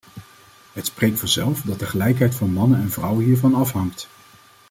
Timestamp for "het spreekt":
0.73-1.19